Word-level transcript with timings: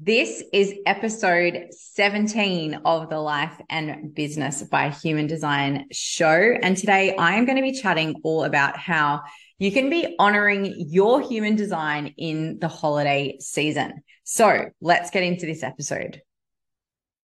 This 0.00 0.44
is 0.52 0.74
episode 0.86 1.70
17 1.72 2.82
of 2.84 3.10
the 3.10 3.18
Life 3.18 3.60
and 3.68 4.14
Business 4.14 4.62
by 4.62 4.90
Human 4.90 5.26
Design 5.26 5.86
show. 5.90 6.56
And 6.62 6.76
today 6.76 7.16
I 7.16 7.34
am 7.34 7.46
going 7.46 7.56
to 7.56 7.62
be 7.62 7.72
chatting 7.72 8.20
all 8.22 8.44
about 8.44 8.76
how 8.76 9.22
you 9.58 9.72
can 9.72 9.90
be 9.90 10.14
honoring 10.20 10.72
your 10.76 11.20
human 11.20 11.56
design 11.56 12.14
in 12.16 12.60
the 12.60 12.68
holiday 12.68 13.38
season. 13.40 14.04
So 14.22 14.66
let's 14.80 15.10
get 15.10 15.24
into 15.24 15.46
this 15.46 15.64
episode. 15.64 16.22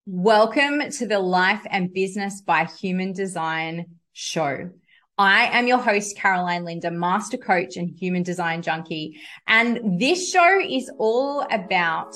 Welcome 0.05 0.89
to 0.97 1.07
the 1.07 1.19
Life 1.19 1.65
and 1.69 1.93
Business 1.93 2.41
by 2.41 2.65
Human 2.65 3.13
Design 3.13 3.85
show. 4.11 4.69
I 5.17 5.45
am 5.57 5.67
your 5.67 5.77
host, 5.77 6.17
Caroline 6.17 6.65
Linda, 6.65 6.91
master 6.91 7.37
coach 7.37 7.77
and 7.77 7.89
human 7.89 8.23
design 8.23 8.61
junkie. 8.61 9.21
And 9.47 9.97
this 9.97 10.29
show 10.29 10.59
is 10.59 10.91
all 10.99 11.47
about 11.49 12.13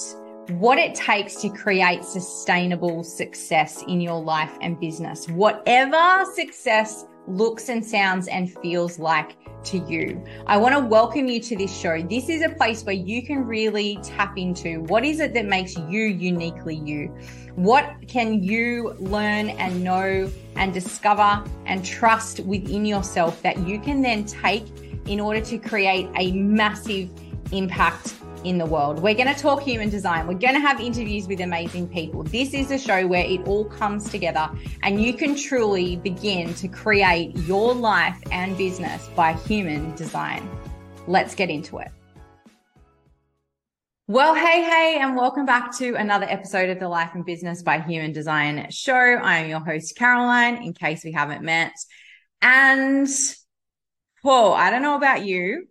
what 0.49 0.79
it 0.79 0.95
takes 0.95 1.35
to 1.35 1.49
create 1.49 2.03
sustainable 2.03 3.03
success 3.03 3.83
in 3.87 4.01
your 4.01 4.21
life 4.21 4.51
and 4.61 4.79
business, 4.79 5.27
whatever 5.29 6.25
success 6.33 7.05
looks 7.27 7.69
and 7.69 7.85
sounds 7.85 8.27
and 8.27 8.51
feels 8.61 8.97
like 8.97 9.37
to 9.63 9.77
you. 9.79 10.23
I 10.47 10.57
want 10.57 10.73
to 10.73 10.79
welcome 10.79 11.27
you 11.27 11.39
to 11.41 11.55
this 11.55 11.75
show. 11.75 12.01
This 12.01 12.29
is 12.29 12.41
a 12.41 12.49
place 12.49 12.83
where 12.83 12.95
you 12.95 13.21
can 13.21 13.45
really 13.45 13.99
tap 14.01 14.37
into 14.37 14.81
what 14.83 15.05
is 15.05 15.19
it 15.19 15.35
that 15.35 15.45
makes 15.45 15.77
you 15.77 16.05
uniquely 16.05 16.75
you? 16.75 17.15
What 17.55 17.93
can 18.07 18.41
you 18.41 18.95
learn 18.99 19.49
and 19.49 19.83
know 19.83 20.31
and 20.55 20.73
discover 20.73 21.43
and 21.65 21.85
trust 21.85 22.39
within 22.39 22.85
yourself 22.85 23.41
that 23.43 23.59
you 23.67 23.79
can 23.79 24.01
then 24.01 24.25
take 24.25 24.65
in 25.05 25.19
order 25.19 25.41
to 25.41 25.59
create 25.59 26.09
a 26.15 26.31
massive 26.31 27.11
impact 27.51 28.15
in 28.43 28.57
the 28.57 28.65
world. 28.65 29.01
We're 29.01 29.15
going 29.15 29.33
to 29.33 29.39
talk 29.39 29.61
human 29.61 29.89
design. 29.89 30.27
We're 30.27 30.37
going 30.37 30.53
to 30.53 30.59
have 30.59 30.79
interviews 30.79 31.27
with 31.27 31.41
amazing 31.41 31.89
people. 31.89 32.23
This 32.23 32.53
is 32.53 32.71
a 32.71 32.77
show 32.77 33.07
where 33.07 33.25
it 33.25 33.47
all 33.47 33.65
comes 33.65 34.09
together 34.09 34.49
and 34.83 35.01
you 35.01 35.13
can 35.13 35.35
truly 35.35 35.97
begin 35.97 36.53
to 36.55 36.67
create 36.67 37.35
your 37.39 37.73
life 37.73 38.17
and 38.31 38.57
business 38.57 39.09
by 39.15 39.33
human 39.33 39.95
design. 39.95 40.49
Let's 41.07 41.35
get 41.35 41.49
into 41.49 41.79
it. 41.79 41.91
Well, 44.07 44.33
hey, 44.33 44.63
hey, 44.63 44.97
and 44.99 45.15
welcome 45.15 45.45
back 45.45 45.77
to 45.77 45.93
another 45.93 46.25
episode 46.27 46.69
of 46.69 46.79
the 46.79 46.89
Life 46.89 47.11
and 47.13 47.23
Business 47.23 47.61
by 47.61 47.79
Human 47.79 48.11
Design 48.11 48.65
show. 48.71 48.93
I 48.93 49.37
am 49.37 49.49
your 49.49 49.59
host, 49.59 49.95
Caroline, 49.95 50.63
in 50.63 50.73
case 50.73 51.03
we 51.03 51.11
haven't 51.11 51.43
met. 51.43 51.73
And, 52.41 53.07
whoa, 54.23 54.53
I 54.53 54.71
don't 54.71 54.81
know 54.81 54.95
about 54.95 55.25
you, 55.25 55.67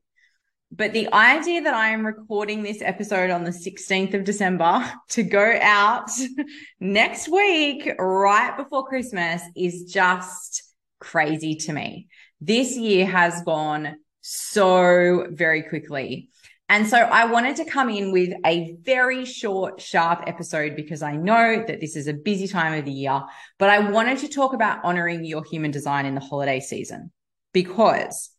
but 0.71 0.93
the 0.93 1.13
idea 1.13 1.63
that 1.63 1.75
I 1.75 1.91
am 1.91 2.05
recording 2.05 2.63
this 2.63 2.83
episode 2.83 3.31
on 3.31 3.45
the 3.45 3.51
16th 3.51 4.15
of 4.15 4.25
December 4.25 4.85
to 5.11 5.23
go 5.23 5.59
out 5.61 6.11
next 6.81 7.29
week, 7.29 7.91
right 7.99 8.57
before 8.57 8.87
Christmas, 8.87 9.43
is 9.57 9.85
just 9.85 10.63
crazy 11.01 11.55
to 11.57 11.73
me. 11.73 12.09
This 12.41 12.77
year 12.77 13.07
has 13.07 13.43
gone 13.45 13.97
so 14.21 15.27
very 15.31 15.63
quickly. 15.63 16.29
And 16.69 16.87
so 16.87 16.99
I 16.99 17.25
wanted 17.25 17.57
to 17.57 17.65
come 17.65 17.89
in 17.89 18.13
with 18.13 18.35
a 18.45 18.77
very 18.83 19.25
short, 19.25 19.81
sharp 19.81 20.25
episode 20.27 20.77
because 20.77 21.01
I 21.01 21.17
know 21.17 21.65
that 21.67 21.81
this 21.81 21.97
is 21.97 22.09
a 22.09 22.13
busy 22.13 22.47
time 22.47 22.79
of 22.79 22.85
the 22.85 22.93
year, 22.93 23.23
but 23.59 23.71
I 23.71 23.91
wanted 23.91 24.19
to 24.19 24.29
talk 24.29 24.53
about 24.53 24.85
honoring 24.85 25.25
your 25.25 25.45
human 25.45 25.71
design 25.71 26.05
in 26.05 26.15
the 26.15 26.21
holiday 26.21 26.61
season 26.61 27.11
because 27.55 28.31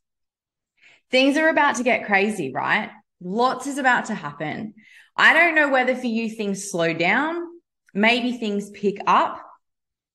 things 1.12 1.38
are 1.38 1.50
about 1.50 1.76
to 1.76 1.84
get 1.84 2.06
crazy, 2.06 2.52
right? 2.52 2.90
Lots 3.22 3.68
is 3.68 3.78
about 3.78 4.06
to 4.06 4.16
happen. 4.16 4.76
I 5.16 5.34
don't 5.34 5.56
know 5.56 5.70
whether 5.70 5.96
for 5.96 6.08
you 6.08 6.30
things 6.30 6.72
slow 6.72 6.94
down, 6.94 7.44
maybe 7.94 8.34
things 8.34 8.70
pick 8.70 9.00
up. 9.06 9.46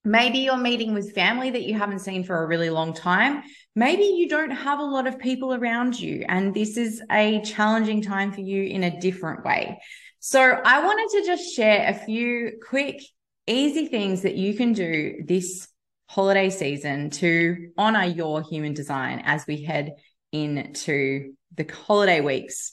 Maybe 0.07 0.41
you're 0.41 0.59
meeting 0.59 0.93
with 0.93 1.15
family 1.15 1.51
that 1.51 1.63
you 1.63 1.75
haven't 1.75 2.01
seen 2.01 2.25
for 2.25 2.43
a 2.43 2.47
really 2.47 2.69
long 2.69 2.93
time. 2.93 3.43
Maybe 3.75 4.05
you 4.05 4.29
don't 4.29 4.51
have 4.51 4.79
a 4.79 4.85
lot 4.85 5.07
of 5.07 5.19
people 5.19 5.55
around 5.55 5.99
you, 5.99 6.27
and 6.29 6.53
this 6.53 6.77
is 6.77 7.03
a 7.11 7.41
challenging 7.41 8.03
time 8.03 8.31
for 8.31 8.43
you 8.43 8.65
in 8.65 8.85
a 8.85 9.01
different 9.01 9.47
way. 9.47 9.81
So, 10.21 10.43
I 10.43 10.85
wanted 10.85 11.21
to 11.21 11.27
just 11.27 11.55
share 11.55 11.89
a 11.89 11.95
few 11.95 12.53
quick, 12.67 13.01
easy 13.47 13.87
things 13.87 14.23
that 14.23 14.37
you 14.37 14.55
can 14.55 14.75
do 14.75 15.23
this 15.27 15.69
holiday 16.07 16.51
season 16.51 17.11
to 17.11 17.71
honor 17.79 18.05
your 18.05 18.43
human 18.43 18.75
design 18.75 19.23
as 19.25 19.47
we 19.47 19.65
head 19.65 19.95
into 20.35 21.35
the 21.57 21.67
holiday 21.87 22.21
weeks. 22.21 22.73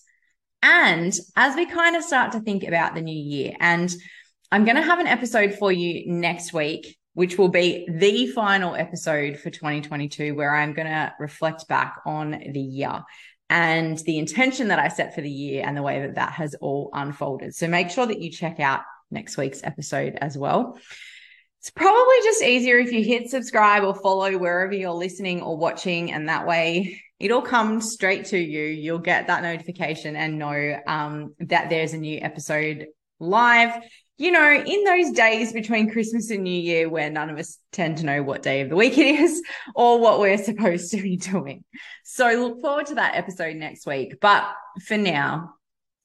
And 0.64 1.14
as 1.36 1.56
we 1.56 1.66
kind 1.66 1.96
of 1.96 2.04
start 2.04 2.34
to 2.34 2.40
think 2.40 2.64
about 2.64 2.96
the 2.96 3.02
new 3.02 3.18
year, 3.18 3.54
and 3.60 3.94
I'm 4.52 4.66
going 4.66 4.76
to 4.76 4.82
have 4.82 5.00
an 5.00 5.08
episode 5.08 5.56
for 5.56 5.72
you 5.72 6.12
next 6.12 6.54
week, 6.54 6.98
which 7.14 7.38
will 7.38 7.50
be 7.50 7.88
the 7.90 8.28
final 8.28 8.76
episode 8.76 9.38
for 9.38 9.50
2022, 9.50 10.36
where 10.36 10.54
I'm 10.54 10.74
going 10.74 10.88
to 10.88 11.14
reflect 11.20 11.68
back 11.68 11.98
on 12.06 12.32
the 12.32 12.60
year 12.60 13.02
and 13.50 13.98
the 14.00 14.18
intention 14.18 14.70
that 14.70 14.80
I 14.80 14.88
set 14.88 15.14
for 15.14 15.22
the 15.22 15.30
year 15.30 15.64
and 15.66 15.76
the 15.76 15.84
way 15.84 16.02
that 16.02 16.16
that 16.16 16.34
has 16.34 16.56
all 16.56 16.90
unfolded. 16.94 17.54
So 17.54 17.68
make 17.68 17.90
sure 17.90 18.06
that 18.06 18.22
you 18.22 18.32
check 18.32 18.60
out 18.60 18.82
next 19.10 19.38
week's 19.38 19.64
episode 19.64 20.18
as 20.20 20.38
well. 20.38 20.80
It's 21.60 21.70
probably 21.70 22.16
just 22.24 22.42
easier 22.42 22.80
if 22.80 22.92
you 22.92 23.04
hit 23.04 23.30
subscribe 23.30 23.84
or 23.84 23.94
follow 23.94 24.38
wherever 24.38 24.74
you're 24.74 24.92
listening 24.92 25.42
or 25.42 25.58
watching, 25.58 26.12
and 26.12 26.30
that 26.30 26.48
way 26.48 27.02
it'll 27.22 27.42
come 27.42 27.82
straight 27.82 28.26
to 28.26 28.38
you. 28.38 28.64
You'll 28.64 29.00
get 29.00 29.28
that 29.28 29.44
notification 29.44 30.16
and 30.16 30.40
know 30.40 30.80
um, 30.88 31.36
that 31.40 31.70
there's 31.70 31.94
a 31.94 31.98
new 31.98 32.20
episode 32.20 32.88
live. 33.20 33.84
You 34.18 34.32
know, 34.32 34.52
in 34.52 34.84
those 34.84 35.12
days 35.12 35.54
between 35.54 35.92
Christmas 35.92 36.32
and 36.32 36.44
New 36.44 36.60
Year, 36.62 36.90
where 36.90 37.10
none 37.10 37.30
of 37.30 37.38
us 37.38 37.60
tend 37.72 37.98
to 37.98 38.06
know 38.06 38.24
what 38.24 38.42
day 38.42 38.62
of 38.62 38.70
the 38.70 38.76
week 38.76 38.98
it 38.98 39.20
is 39.20 39.42
or 39.76 40.00
what 40.00 40.20
we're 40.20 40.38
supposed 40.38 40.92
to 40.92 41.02
be 41.02 41.16
doing. 41.16 41.64
So 42.04 42.28
look 42.28 42.62
forward 42.62 42.88
to 42.88 42.96
that 42.96 43.16
episode 43.16 43.56
next 43.56 43.86
week. 43.86 44.20
But 44.20 44.52
for 44.86 44.98
now, 44.98 45.54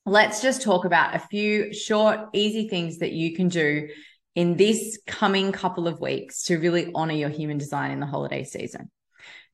let's 0.05 0.43
just 0.43 0.62
talk 0.62 0.84
about 0.84 1.15
a 1.15 1.19
few 1.19 1.72
short, 1.72 2.28
easy 2.34 2.69
things 2.69 2.99
that 2.99 3.12
you 3.12 3.34
can 3.34 3.49
do 3.49 3.88
in 4.34 4.56
this 4.56 4.99
coming 5.06 5.50
couple 5.50 5.88
of 5.88 5.99
weeks 5.99 6.44
to 6.44 6.59
really 6.59 6.93
honor 6.94 7.15
your 7.15 7.31
human 7.31 7.56
design 7.56 7.91
in 7.91 8.00
the 8.00 8.06
holiday 8.06 8.44
season. 8.44 8.91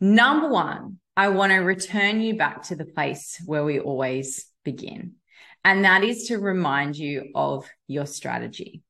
Number 0.03 0.49
one, 0.49 0.99
I 1.17 1.29
want 1.29 1.53
to 1.53 1.59
return 1.59 2.21
you 2.21 2.37
back 2.37 2.65
to 2.65 2.75
the 2.75 2.85
place 2.85 3.41
where 3.47 3.63
we 3.63 3.79
always 3.79 4.47
begin. 4.65 5.13
And 5.65 5.85
that 5.85 6.03
is 6.03 6.25
to 6.25 6.39
remind 6.39 6.97
you 6.97 7.31
of 7.37 7.69
your 7.87 8.07
strategy. 8.07 8.83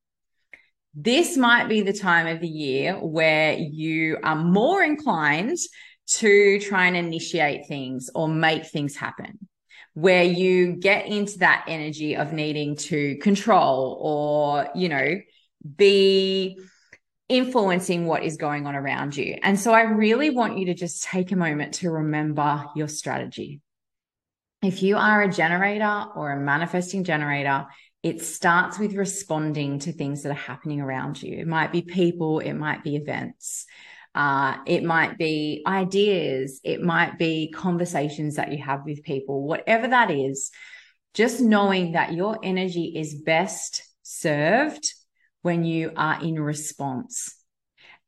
This 0.95 1.37
might 1.37 1.69
be 1.69 1.83
the 1.83 1.93
time 1.93 2.27
of 2.27 2.41
the 2.41 2.49
year 2.49 2.95
where 2.95 3.53
you 3.53 4.17
are 4.25 4.37
more 4.37 4.83
inclined 4.83 5.59
to 6.15 6.59
try 6.61 6.87
and 6.87 6.97
initiate 6.97 7.69
things 7.69 8.09
or 8.15 8.27
make 8.27 8.65
things 8.65 8.97
happen, 8.97 9.39
where 9.93 10.25
you 10.25 10.77
get 10.77 11.09
into 11.09 11.41
that 11.41 11.67
energy 11.69 12.17
of 12.17 12.33
needing 12.33 12.75
to 12.77 13.19
control 13.19 13.99
or, 14.01 14.71
you 14.75 14.89
know, 14.89 15.21
be 15.77 16.59
influencing 17.33 18.05
what 18.05 18.23
is 18.23 18.37
going 18.37 18.67
on 18.67 18.77
around 18.77 19.17
you. 19.17 19.39
And 19.43 19.59
so 19.59 19.73
I 19.73 19.83
really 19.83 20.29
want 20.29 20.59
you 20.59 20.67
to 20.67 20.75
just 20.75 21.03
take 21.03 21.33
a 21.33 21.37
moment 21.37 21.75
to 21.75 21.91
remember 21.91 22.67
your 22.77 22.89
strategy. 22.89 23.63
If 24.63 24.83
you 24.83 24.99
are 24.99 25.23
a 25.23 25.33
generator 25.33 26.05
or 26.15 26.31
a 26.31 26.39
manifesting 26.39 27.05
generator, 27.05 27.67
it 28.03 28.21
starts 28.21 28.79
with 28.79 28.95
responding 28.95 29.79
to 29.81 29.93
things 29.93 30.23
that 30.23 30.31
are 30.31 30.35
happening 30.35 30.83
around 30.83 31.23
you. 31.23 31.39
It 31.39 31.47
might 31.47 31.73
be 31.73 31.81
people, 31.81 32.41
it 32.41 32.53
might 32.53 32.85
be 32.85 32.97
events, 32.97 33.65
uh, 34.15 34.59
it 34.67 34.85
might 34.85 35.17
be 35.17 35.63
ideas, 35.67 36.61
it 36.63 36.83
might 36.83 37.19
be 37.19 37.51
conversations 37.51 38.37
that 38.37 38.53
you 38.53 38.63
have 38.63 38.85
with 38.85 39.03
people, 39.03 39.45
whatever 39.45 39.89
that 39.89 40.11
is. 40.11 40.51
Just 41.15 41.41
knowing 41.41 41.93
that 41.93 42.13
your 42.13 42.39
energy 42.43 42.93
is 42.97 43.15
best 43.15 43.83
served 44.03 44.93
when 45.43 45.65
you 45.65 45.93
are 45.97 46.23
in 46.23 46.41
response. 46.41 47.37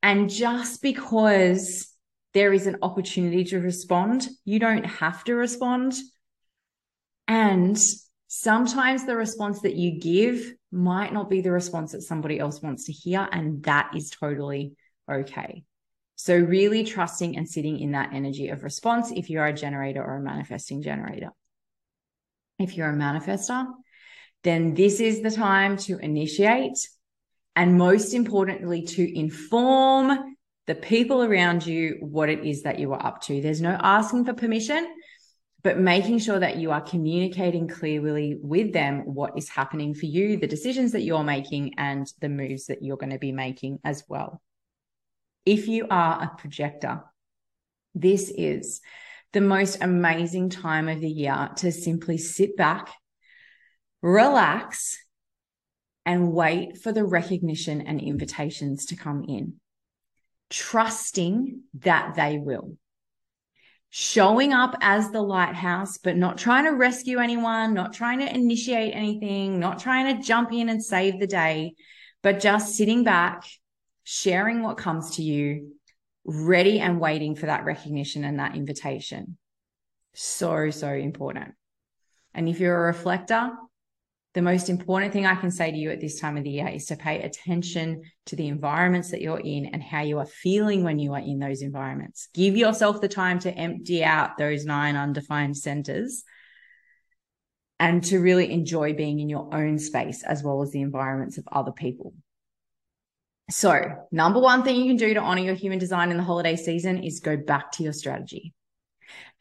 And 0.02 0.30
just 0.30 0.82
because 0.82 1.88
there 2.32 2.52
is 2.52 2.66
an 2.66 2.78
opportunity 2.82 3.44
to 3.44 3.60
respond, 3.60 4.28
you 4.44 4.58
don't 4.58 4.84
have 4.84 5.22
to 5.24 5.34
respond. 5.34 5.94
And 7.28 7.78
sometimes 8.28 9.06
the 9.06 9.16
response 9.16 9.60
that 9.60 9.76
you 9.76 10.00
give 10.00 10.52
might 10.72 11.12
not 11.12 11.30
be 11.30 11.40
the 11.40 11.52
response 11.52 11.92
that 11.92 12.02
somebody 12.02 12.38
else 12.38 12.60
wants 12.60 12.84
to 12.84 12.92
hear. 12.92 13.28
And 13.30 13.62
that 13.64 13.92
is 13.96 14.10
totally 14.10 14.74
okay. 15.10 15.64
So, 16.16 16.36
really 16.36 16.84
trusting 16.84 17.36
and 17.36 17.48
sitting 17.48 17.80
in 17.80 17.92
that 17.92 18.12
energy 18.12 18.48
of 18.48 18.62
response 18.62 19.10
if 19.10 19.30
you're 19.30 19.46
a 19.46 19.52
generator 19.52 20.02
or 20.02 20.16
a 20.16 20.22
manifesting 20.22 20.82
generator. 20.82 21.30
If 22.58 22.76
you're 22.76 22.90
a 22.90 22.94
manifester, 22.94 23.66
then 24.44 24.74
this 24.74 25.00
is 25.00 25.22
the 25.22 25.30
time 25.30 25.76
to 25.78 25.98
initiate 25.98 26.78
and 27.56 27.78
most 27.78 28.14
importantly, 28.14 28.82
to 28.82 29.18
inform 29.18 30.36
the 30.66 30.74
people 30.74 31.22
around 31.22 31.66
you 31.66 31.98
what 32.00 32.28
it 32.28 32.44
is 32.44 32.62
that 32.62 32.78
you 32.78 32.92
are 32.92 33.06
up 33.06 33.20
to. 33.22 33.40
There's 33.40 33.60
no 33.60 33.78
asking 33.80 34.24
for 34.24 34.34
permission. 34.34 34.86
but 35.64 35.78
making 35.78 36.18
sure 36.18 36.38
that 36.38 36.58
you 36.58 36.70
are 36.70 36.82
communicating 36.82 37.66
clearly 37.66 38.36
with 38.40 38.74
them 38.74 39.00
what 39.06 39.36
is 39.36 39.48
happening 39.48 39.94
for 39.94 40.04
you, 40.04 40.36
the 40.36 40.46
decisions 40.46 40.92
that 40.92 41.00
you're 41.00 41.24
making, 41.24 41.72
and 41.78 42.06
the 42.20 42.28
moves 42.28 42.66
that 42.66 42.82
you're 42.82 42.98
going 42.98 43.12
to 43.12 43.18
be 43.18 43.32
making 43.32 43.78
as 43.82 44.04
well. 44.06 44.42
If 45.46 45.66
you 45.66 45.86
are 45.90 46.22
a 46.22 46.36
projector, 46.36 47.02
this 47.94 48.30
is 48.30 48.82
the 49.32 49.40
most 49.40 49.78
amazing 49.80 50.50
time 50.50 50.88
of 50.88 51.00
the 51.00 51.10
year 51.10 51.50
to 51.56 51.72
simply 51.72 52.18
sit 52.18 52.58
back, 52.58 52.92
relax, 54.02 54.98
and 56.06 56.32
wait 56.32 56.78
for 56.78 56.92
the 56.92 57.04
recognition 57.04 57.80
and 57.80 58.00
invitations 58.00 58.86
to 58.86 58.96
come 58.96 59.24
in, 59.26 59.54
trusting 60.50 61.62
that 61.80 62.14
they 62.14 62.38
will. 62.38 62.76
Showing 63.90 64.52
up 64.52 64.76
as 64.80 65.10
the 65.10 65.22
lighthouse, 65.22 65.98
but 65.98 66.16
not 66.16 66.36
trying 66.36 66.64
to 66.64 66.70
rescue 66.70 67.18
anyone, 67.18 67.74
not 67.74 67.92
trying 67.92 68.18
to 68.18 68.34
initiate 68.34 68.92
anything, 68.92 69.60
not 69.60 69.78
trying 69.78 70.16
to 70.16 70.22
jump 70.22 70.52
in 70.52 70.68
and 70.68 70.82
save 70.82 71.20
the 71.20 71.28
day, 71.28 71.74
but 72.22 72.40
just 72.40 72.74
sitting 72.74 73.04
back, 73.04 73.44
sharing 74.02 74.62
what 74.62 74.78
comes 74.78 75.16
to 75.16 75.22
you, 75.22 75.74
ready 76.24 76.80
and 76.80 77.00
waiting 77.00 77.36
for 77.36 77.46
that 77.46 77.64
recognition 77.64 78.24
and 78.24 78.40
that 78.40 78.56
invitation. 78.56 79.38
So, 80.14 80.70
so 80.70 80.92
important. 80.92 81.54
And 82.34 82.48
if 82.48 82.60
you're 82.60 82.76
a 82.76 82.86
reflector, 82.86 83.52
the 84.34 84.42
most 84.42 84.68
important 84.68 85.12
thing 85.12 85.26
I 85.26 85.36
can 85.36 85.52
say 85.52 85.70
to 85.70 85.76
you 85.76 85.90
at 85.90 86.00
this 86.00 86.18
time 86.18 86.36
of 86.36 86.42
the 86.42 86.50
year 86.50 86.66
is 86.66 86.86
to 86.86 86.96
pay 86.96 87.22
attention 87.22 88.02
to 88.26 88.36
the 88.36 88.48
environments 88.48 89.12
that 89.12 89.20
you're 89.20 89.40
in 89.40 89.66
and 89.66 89.80
how 89.80 90.02
you 90.02 90.18
are 90.18 90.26
feeling 90.26 90.82
when 90.82 90.98
you 90.98 91.14
are 91.14 91.20
in 91.20 91.38
those 91.38 91.62
environments. 91.62 92.28
Give 92.34 92.56
yourself 92.56 93.00
the 93.00 93.08
time 93.08 93.38
to 93.40 93.54
empty 93.54 94.02
out 94.02 94.36
those 94.36 94.64
nine 94.64 94.96
undefined 94.96 95.56
centers 95.56 96.24
and 97.78 98.02
to 98.04 98.18
really 98.18 98.50
enjoy 98.50 98.92
being 98.92 99.20
in 99.20 99.28
your 99.28 99.54
own 99.54 99.78
space 99.78 100.24
as 100.24 100.42
well 100.42 100.62
as 100.62 100.72
the 100.72 100.80
environments 100.80 101.38
of 101.38 101.44
other 101.52 101.72
people. 101.72 102.12
So, 103.50 103.84
number 104.10 104.40
one 104.40 104.64
thing 104.64 104.76
you 104.76 104.86
can 104.86 104.96
do 104.96 105.14
to 105.14 105.20
honor 105.20 105.42
your 105.42 105.54
human 105.54 105.78
design 105.78 106.10
in 106.10 106.16
the 106.16 106.22
holiday 106.24 106.56
season 106.56 107.04
is 107.04 107.20
go 107.20 107.36
back 107.36 107.70
to 107.72 107.84
your 107.84 107.92
strategy. 107.92 108.52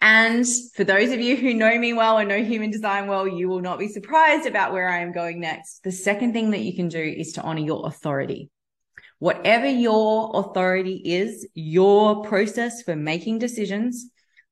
And 0.01 0.45
for 0.75 0.83
those 0.83 1.11
of 1.11 1.21
you 1.21 1.37
who 1.37 1.53
know 1.53 1.77
me 1.79 1.93
well 1.93 2.17
and 2.17 2.27
know 2.27 2.43
human 2.43 2.71
design 2.71 3.07
well, 3.07 3.25
you 3.25 3.47
will 3.47 3.61
not 3.61 3.79
be 3.79 3.87
surprised 3.87 4.45
about 4.45 4.73
where 4.73 4.89
I 4.89 4.99
am 4.99 5.13
going 5.13 5.39
next. 5.39 5.81
The 5.83 5.93
second 5.93 6.33
thing 6.33 6.51
that 6.51 6.59
you 6.59 6.75
can 6.75 6.89
do 6.89 6.99
is 6.99 7.33
to 7.33 7.41
honor 7.41 7.61
your 7.61 7.87
authority. 7.87 8.49
Whatever 9.19 9.67
your 9.67 10.31
authority 10.33 11.01
is, 11.05 11.47
your 11.53 12.23
process 12.23 12.81
for 12.81 12.97
making 12.97 13.39
decisions, 13.39 14.09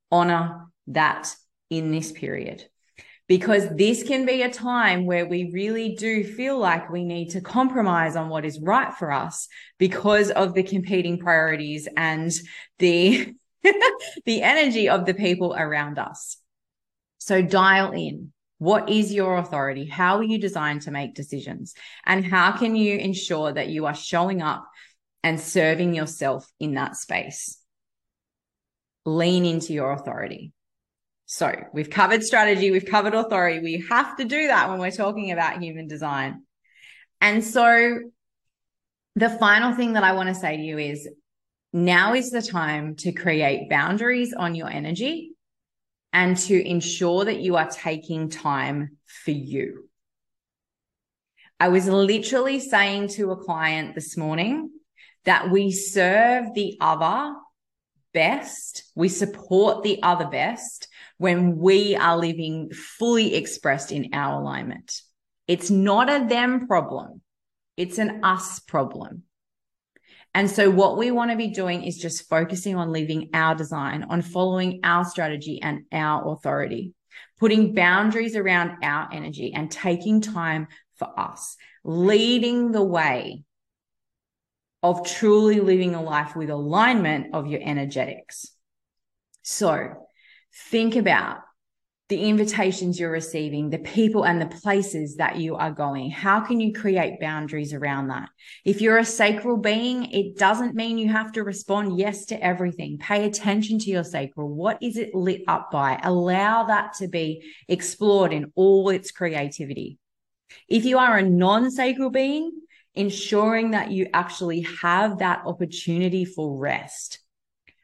honor 0.09 0.67
that 0.87 1.35
in 1.69 1.91
this 1.91 2.13
period. 2.13 2.63
Because 3.27 3.67
this 3.75 4.03
can 4.03 4.25
be 4.25 4.41
a 4.41 4.51
time 4.51 5.05
where 5.05 5.25
we 5.25 5.51
really 5.53 5.95
do 5.95 6.23
feel 6.23 6.57
like 6.57 6.89
we 6.89 7.03
need 7.03 7.31
to 7.31 7.41
compromise 7.41 8.15
on 8.15 8.29
what 8.29 8.45
is 8.45 8.59
right 8.61 8.93
for 8.93 9.11
us 9.11 9.49
because 9.77 10.31
of 10.31 10.53
the 10.53 10.63
competing 10.63 11.17
priorities 11.17 11.89
and 11.97 12.31
the 12.79 13.33
the 14.25 14.41
energy 14.41 14.89
of 14.89 15.05
the 15.05 15.13
people 15.13 15.55
around 15.57 15.99
us. 15.99 16.37
So 17.17 17.41
dial 17.41 17.91
in. 17.91 18.33
What 18.57 18.89
is 18.89 19.11
your 19.11 19.37
authority? 19.37 19.85
How 19.85 20.17
are 20.17 20.23
you 20.23 20.39
designed 20.39 20.83
to 20.83 20.91
make 20.91 21.15
decisions? 21.15 21.73
And 22.05 22.23
how 22.23 22.51
can 22.51 22.75
you 22.75 22.97
ensure 22.97 23.51
that 23.51 23.69
you 23.69 23.87
are 23.87 23.95
showing 23.95 24.41
up 24.41 24.67
and 25.23 25.39
serving 25.39 25.95
yourself 25.95 26.47
in 26.59 26.75
that 26.75 26.95
space? 26.95 27.57
Lean 29.05 29.45
into 29.45 29.73
your 29.73 29.91
authority. 29.91 30.53
So 31.25 31.51
we've 31.73 31.89
covered 31.89 32.23
strategy, 32.23 32.71
we've 32.71 32.85
covered 32.85 33.13
authority. 33.13 33.61
We 33.61 33.85
have 33.89 34.17
to 34.17 34.25
do 34.25 34.47
that 34.47 34.69
when 34.69 34.79
we're 34.79 34.91
talking 34.91 35.31
about 35.31 35.61
human 35.61 35.87
design. 35.87 36.43
And 37.19 37.43
so 37.43 37.99
the 39.15 39.29
final 39.29 39.73
thing 39.73 39.93
that 39.93 40.03
I 40.03 40.11
want 40.11 40.29
to 40.29 40.35
say 40.35 40.57
to 40.57 40.61
you 40.61 40.77
is 40.77 41.07
now 41.73 42.13
is 42.13 42.31
the 42.31 42.41
time 42.41 42.95
to 42.97 43.11
create 43.11 43.69
boundaries 43.69 44.33
on 44.33 44.55
your 44.55 44.69
energy 44.69 45.31
and 46.13 46.35
to 46.35 46.67
ensure 46.67 47.25
that 47.25 47.39
you 47.39 47.55
are 47.55 47.69
taking 47.69 48.29
time 48.29 48.97
for 49.05 49.31
you. 49.31 49.87
I 51.59 51.69
was 51.69 51.87
literally 51.87 52.59
saying 52.59 53.09
to 53.09 53.31
a 53.31 53.37
client 53.37 53.95
this 53.95 54.17
morning 54.17 54.71
that 55.25 55.51
we 55.51 55.71
serve 55.71 56.53
the 56.55 56.77
other 56.81 57.35
best, 58.13 58.91
we 58.95 59.07
support 59.07 59.83
the 59.83 60.01
other 60.01 60.25
best 60.27 60.87
when 61.17 61.57
we 61.57 61.95
are 61.95 62.17
living 62.17 62.71
fully 62.71 63.35
expressed 63.35 63.91
in 63.91 64.09
our 64.13 64.41
alignment. 64.41 65.01
It's 65.47 65.69
not 65.69 66.09
a 66.09 66.25
them 66.27 66.67
problem, 66.67 67.21
it's 67.77 67.97
an 67.99 68.23
us 68.23 68.59
problem. 68.59 69.23
And 70.33 70.49
so 70.49 70.69
what 70.69 70.97
we 70.97 71.11
want 71.11 71.31
to 71.31 71.37
be 71.37 71.49
doing 71.49 71.83
is 71.83 71.97
just 71.97 72.29
focusing 72.29 72.75
on 72.75 72.91
living 72.91 73.29
our 73.33 73.53
design, 73.53 74.03
on 74.03 74.21
following 74.21 74.79
our 74.83 75.03
strategy 75.03 75.61
and 75.61 75.83
our 75.91 76.31
authority, 76.31 76.93
putting 77.39 77.73
boundaries 77.73 78.35
around 78.35 78.83
our 78.83 79.09
energy 79.11 79.53
and 79.53 79.69
taking 79.69 80.21
time 80.21 80.67
for 80.95 81.19
us, 81.19 81.57
leading 81.83 82.71
the 82.71 82.83
way 82.83 83.43
of 84.83 85.05
truly 85.05 85.59
living 85.59 85.95
a 85.95 86.01
life 86.01 86.35
with 86.35 86.49
alignment 86.49 87.35
of 87.35 87.47
your 87.47 87.61
energetics. 87.61 88.47
So 89.41 90.07
think 90.69 90.95
about 90.95 91.39
the 92.11 92.27
invitations 92.27 92.99
you're 92.99 93.09
receiving, 93.09 93.69
the 93.69 93.77
people 93.77 94.25
and 94.25 94.41
the 94.41 94.57
places 94.57 95.15
that 95.15 95.37
you 95.37 95.55
are 95.55 95.71
going. 95.71 96.11
How 96.11 96.41
can 96.41 96.59
you 96.59 96.73
create 96.73 97.21
boundaries 97.21 97.73
around 97.73 98.09
that? 98.09 98.27
If 98.65 98.81
you're 98.81 98.97
a 98.97 99.05
sacral 99.05 99.55
being, 99.55 100.11
it 100.11 100.35
doesn't 100.37 100.75
mean 100.75 100.97
you 100.97 101.07
have 101.07 101.31
to 101.31 101.45
respond 101.45 101.97
yes 101.97 102.25
to 102.25 102.43
everything. 102.43 102.97
Pay 102.97 103.23
attention 103.23 103.79
to 103.79 103.89
your 103.89 104.03
sacral. 104.03 104.49
What 104.49 104.77
is 104.83 104.97
it 104.97 105.15
lit 105.15 105.43
up 105.47 105.71
by? 105.71 106.01
Allow 106.03 106.65
that 106.65 106.95
to 106.95 107.07
be 107.07 107.49
explored 107.69 108.33
in 108.33 108.51
all 108.55 108.89
its 108.89 109.11
creativity. 109.11 109.97
If 110.67 110.83
you 110.83 110.97
are 110.97 111.17
a 111.17 111.23
non 111.23 111.71
sacral 111.71 112.09
being, 112.09 112.51
ensuring 112.93 113.71
that 113.71 113.89
you 113.89 114.07
actually 114.13 114.67
have 114.81 115.19
that 115.19 115.43
opportunity 115.45 116.25
for 116.25 116.59
rest. 116.59 117.19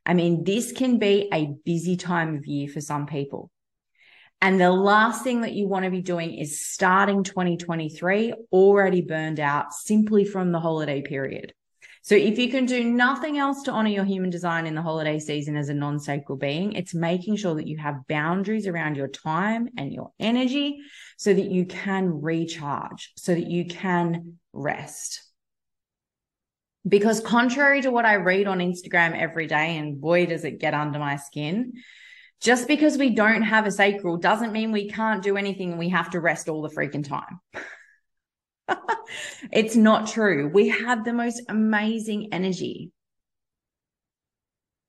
I 0.06 0.14
mean, 0.16 0.44
this 0.44 0.74
can 0.74 1.00
be 1.00 1.30
a 1.34 1.46
busy 1.64 1.96
time 1.96 2.36
of 2.36 2.46
year 2.46 2.68
for 2.68 2.82
some 2.82 3.06
people. 3.06 3.52
And 4.42 4.62
the 4.62 4.72
last 4.72 5.24
thing 5.24 5.42
that 5.42 5.54
you 5.54 5.68
want 5.68 5.86
to 5.86 5.92
be 5.92 6.02
doing 6.02 6.36
is 6.36 6.66
starting 6.66 7.24
2023 7.24 8.34
already 8.52 9.02
burned 9.02 9.40
out 9.40 9.74
simply 9.74 10.26
from 10.26 10.52
the 10.52 10.60
holiday 10.60 11.02
period. 11.02 11.54
So 12.04 12.16
if 12.16 12.38
you 12.38 12.50
can 12.50 12.66
do 12.66 12.86
nothing 12.86 13.38
else 13.38 13.64
to 13.64 13.72
honor 13.72 13.90
your 13.90 14.06
human 14.06 14.30
design 14.30 14.66
in 14.66 14.76
the 14.76 14.82
holiday 14.82 15.20
season 15.20 15.58
as 15.58 15.68
a 15.68 15.74
non-sacral 15.74 16.38
being, 16.38 16.72
it's 16.74 16.94
making 16.94 17.36
sure 17.36 17.56
that 17.56 17.68
you 17.68 17.78
have 17.80 18.08
boundaries 18.08 18.66
around 18.66 18.96
your 18.96 19.10
time 19.10 19.68
and 19.76 19.92
your 19.92 20.12
energy 20.18 20.80
so 21.18 21.34
that 21.34 21.52
you 21.52 21.66
can 21.66 22.22
recharge, 22.22 23.12
so 23.18 23.34
that 23.34 23.48
you 23.48 23.66
can 23.66 24.38
rest. 24.54 25.22
Because 26.88 27.20
contrary 27.20 27.82
to 27.82 27.92
what 27.92 28.06
I 28.06 28.14
read 28.14 28.48
on 28.48 28.60
Instagram 28.60 29.20
every 29.20 29.48
day, 29.48 29.78
and 29.78 30.00
boy, 30.00 30.28
does 30.28 30.46
it 30.46 30.62
get 30.62 30.74
under 30.74 31.00
my 31.00 31.18
skin, 31.18 31.74
just 32.42 32.68
because 32.68 32.98
we 32.98 33.12
don't 33.12 33.42
have 33.42 33.66
a 33.66 33.72
sacral 33.72 34.18
doesn't 34.18 34.52
mean 34.52 34.72
we 34.72 34.90
can't 34.90 35.24
do 35.24 35.38
anything 35.38 35.72
and 35.72 35.80
we 35.80 35.90
have 35.90 36.12
to 36.12 36.20
rest 36.20 36.50
all 36.50 36.62
the 36.62 36.70
freaking 36.70 37.08
time. 37.08 37.40
it's 39.52 39.76
not 39.76 40.08
true. 40.08 40.50
We 40.54 40.70
have 40.70 41.04
the 41.04 41.14
most 41.14 41.42
amazing 41.50 42.30
energy. 42.32 42.92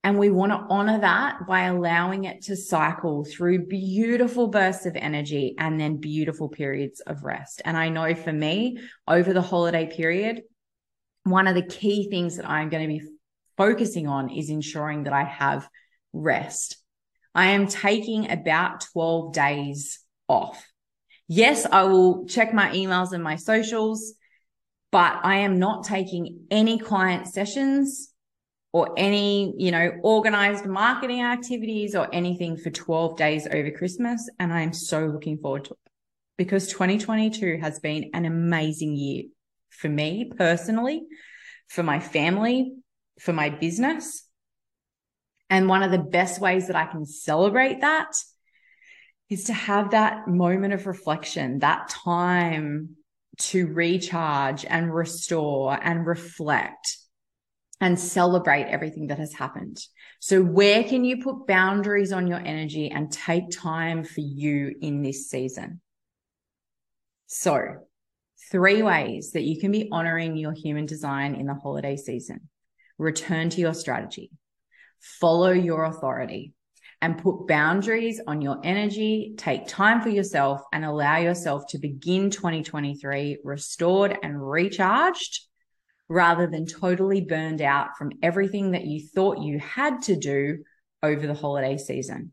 And 0.05 0.19
we 0.19 0.31
want 0.31 0.53
to 0.53 0.65
honor 0.71 1.01
that 1.01 1.47
by 1.47 1.65
allowing 1.65 2.25
it 2.25 2.43
to 2.45 2.57
cycle 2.57 3.25
through 3.25 3.67
beautiful 3.67 4.49
bursts 4.49 4.87
of 4.87 4.95
energy 4.95 5.55
and 5.59 5.79
then 5.79 5.97
beautiful 5.97 6.49
periods 6.49 7.01
of 7.01 7.25
rest. 7.25 7.61
And 7.65 7.77
I 7.77 7.89
know 7.89 8.15
for 8.15 8.33
me, 8.33 8.79
over 9.07 9.33
the 9.33 9.43
holiday 9.43 9.87
period, 9.87 10.43
one 11.25 11.47
of 11.47 11.55
the 11.55 11.67
key 11.67 12.09
things 12.09 12.37
that 12.37 12.49
I'm 12.49 12.69
going 12.69 12.85
to 12.85 12.89
be 12.89 13.09
focusing 13.57 14.07
on 14.07 14.31
is 14.31 14.51
ensuring 14.51 15.05
that 15.05 15.13
I 15.13 15.25
have 15.25 15.69
rest. 16.13 16.77
I 17.39 17.51
am 17.51 17.69
taking 17.69 18.33
about 18.33 18.81
12 18.93 19.33
days 19.33 20.01
off. 20.27 20.67
Yes, 21.29 21.67
I 21.71 21.85
will 21.85 22.27
check 22.27 22.53
my 22.53 22.71
emails 22.71 23.13
and 23.13 23.23
my 23.23 23.37
socials, 23.37 24.15
but 24.91 25.21
I 25.23 25.37
am 25.37 25.61
not 25.61 25.85
taking 25.85 26.47
any 26.51 26.81
client 26.81 27.29
sessions 27.29 28.13
or 28.73 28.93
any, 28.97 29.55
you 29.57 29.71
know, 29.71 29.93
organized 30.03 30.67
marketing 30.67 31.23
activities 31.23 31.95
or 31.95 32.13
anything 32.13 32.57
for 32.57 32.71
12 32.71 33.17
days 33.17 33.47
over 33.47 33.71
Christmas. 33.71 34.29
And 34.41 34.53
I 34.53 34.63
am 34.63 34.73
so 34.73 35.07
looking 35.07 35.39
forward 35.39 35.67
to 35.67 35.75
it 35.75 35.93
because 36.39 36.67
2022 36.73 37.59
has 37.61 37.79
been 37.79 38.11
an 38.15 38.25
amazing 38.25 38.97
year 38.97 39.27
for 39.69 39.89
me 39.89 40.33
personally, 40.37 41.07
for 41.69 41.85
my 41.85 42.01
family, 42.01 42.73
for 43.21 43.33
my 43.33 43.49
business. 43.49 44.28
And 45.51 45.69
one 45.69 45.83
of 45.83 45.91
the 45.91 45.99
best 45.99 46.41
ways 46.41 46.67
that 46.67 46.77
I 46.77 46.87
can 46.87 47.07
celebrate 47.07 47.81
that 47.81 48.15
is 49.31 49.45
to 49.45 49.53
have 49.53 49.91
that 49.91 50.29
moment 50.29 50.75
of 50.75 50.87
reflection, 50.87 51.61
that 51.61 51.89
time 51.89 52.97
to 53.39 53.67
recharge 53.67 54.65
and 54.65 54.93
restore 54.93 55.79
and 55.81 56.07
reflect 56.07 56.99
and 57.81 57.99
celebrate 57.99 58.65
everything 58.65 59.07
that 59.09 59.19
has 59.19 59.33
happened. 59.33 59.79
So 60.21 60.43
where 60.43 60.83
can 60.83 61.05
you 61.05 61.23
put 61.23 61.47
boundaries 61.47 62.13
on 62.13 62.27
your 62.27 62.41
energy 62.41 62.91
and 62.91 63.11
take 63.13 63.51
time 63.51 64.03
for 64.03 64.21
you 64.21 64.75
in 64.81 65.03
this 65.03 65.31
season? 65.31 65.81
So 67.27 67.77
three 68.51 68.83
ways 68.83 69.33
that 69.33 69.43
you 69.43 69.61
can 69.61 69.71
be 69.71 69.89
honoring 69.93 70.37
your 70.37 70.53
human 70.53 70.87
design 70.87 71.35
in 71.35 71.47
the 71.47 71.55
holiday 71.55 71.97
season. 71.97 72.49
Return 72.97 73.51
to 73.51 73.61
your 73.61 73.75
strategy, 73.75 74.31
follow 75.01 75.51
your 75.51 75.85
authority 75.85 76.53
and 77.01 77.19
put 77.19 77.47
boundaries 77.47 78.21
on 78.27 78.41
your 78.41 78.59
energy, 78.65 79.35
take 79.37 79.67
time 79.69 80.01
for 80.01 80.09
yourself 80.09 80.63
and 80.73 80.85
allow 80.85 81.19
yourself 81.19 81.65
to 81.69 81.79
begin 81.79 82.31
2023 82.31 83.39
restored 83.45 84.17
and 84.23 84.41
recharged 84.41 85.47
rather 86.09 86.47
than 86.47 86.67
totally 86.67 87.21
burned 87.21 87.63
out 87.63 87.97
from 87.97 88.13
everything 88.23 88.73
that 88.73 88.85
you 88.85 89.07
thought 89.07 89.43
you 89.43 89.59
had 89.59 90.03
to 90.03 90.17
do 90.17 90.59
over 91.03 91.27
the 91.27 91.35
holiday 91.35 91.77
season. 91.77 92.33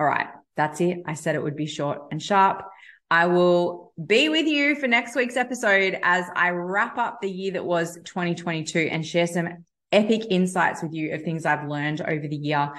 All 0.00 0.06
right. 0.06 0.28
That's 0.56 0.80
it. 0.80 0.98
I 1.06 1.14
said 1.14 1.34
it 1.34 1.42
would 1.42 1.56
be 1.56 1.66
short 1.66 1.98
and 2.10 2.22
sharp. 2.22 2.62
I 3.10 3.26
will 3.26 3.92
be 4.04 4.28
with 4.28 4.46
you 4.46 4.74
for 4.74 4.88
next 4.88 5.14
week's 5.14 5.36
episode 5.36 5.98
as 6.02 6.24
I 6.34 6.50
wrap 6.50 6.98
up 6.98 7.18
the 7.20 7.30
year 7.30 7.52
that 7.52 7.64
was 7.64 7.96
2022 8.04 8.88
and 8.90 9.06
share 9.06 9.26
some 9.26 9.64
epic 9.92 10.26
insights 10.30 10.82
with 10.82 10.92
you 10.92 11.12
of 11.12 11.22
things 11.22 11.46
I've 11.46 11.68
learned 11.68 12.00
over 12.00 12.26
the 12.28 12.36
year 12.36 12.72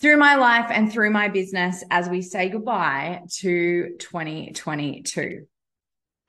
through 0.00 0.16
my 0.16 0.36
life 0.36 0.70
and 0.70 0.90
through 0.90 1.10
my 1.10 1.28
business 1.28 1.84
as 1.90 2.08
we 2.08 2.22
say 2.22 2.48
goodbye 2.48 3.20
to 3.38 3.96
2022. 3.98 5.46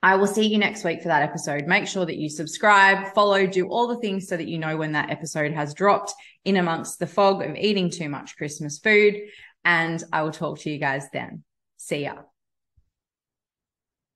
I 0.04 0.16
will 0.16 0.26
see 0.26 0.46
you 0.46 0.58
next 0.58 0.84
week 0.84 1.00
for 1.00 1.08
that 1.08 1.22
episode. 1.22 1.66
Make 1.66 1.86
sure 1.86 2.04
that 2.04 2.16
you 2.16 2.28
subscribe, 2.28 3.14
follow, 3.14 3.46
do 3.46 3.68
all 3.68 3.86
the 3.86 3.98
things 3.98 4.26
so 4.26 4.36
that 4.36 4.48
you 4.48 4.58
know 4.58 4.76
when 4.76 4.92
that 4.92 5.10
episode 5.10 5.52
has 5.52 5.74
dropped 5.74 6.12
in 6.44 6.56
amongst 6.56 6.98
the 6.98 7.06
fog 7.06 7.40
of 7.42 7.54
eating 7.54 7.88
too 7.88 8.08
much 8.08 8.36
Christmas 8.36 8.78
food. 8.78 9.16
And 9.64 10.02
I 10.12 10.22
will 10.22 10.32
talk 10.32 10.58
to 10.60 10.70
you 10.70 10.78
guys 10.78 11.06
then. 11.12 11.44
See 11.76 12.02
ya. 12.02 12.14